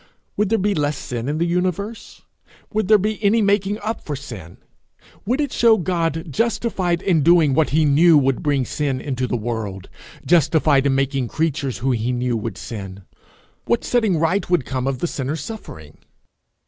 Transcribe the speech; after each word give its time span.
Would 0.35 0.49
there 0.49 0.57
be 0.57 0.73
less 0.73 0.97
sin 0.97 1.29
in 1.29 1.37
the 1.37 1.45
universe? 1.45 2.23
Would 2.73 2.87
there 2.87 2.97
be 2.97 3.23
any 3.23 3.39
making 3.39 3.77
up 3.81 4.01
for 4.03 4.15
sin? 4.15 4.57
Would 5.27 5.39
it 5.39 5.53
show 5.53 5.77
God 5.77 6.31
justified 6.33 7.03
in 7.03 7.21
doing 7.21 7.53
what 7.53 7.69
he 7.69 7.85
knew 7.85 8.17
would 8.17 8.41
bring 8.41 8.65
sin 8.65 8.99
into 8.99 9.27
the 9.27 9.37
world, 9.37 9.89
justified 10.25 10.87
in 10.87 10.95
making 10.95 11.27
creatures 11.27 11.77
who 11.77 11.91
he 11.91 12.11
knew 12.11 12.35
would 12.35 12.57
sin? 12.57 13.03
What 13.65 13.83
setting 13.85 14.17
right 14.17 14.49
would 14.49 14.65
come 14.65 14.87
of 14.87 14.97
the 14.97 15.05
sinner's 15.07 15.41
suffering? 15.41 15.99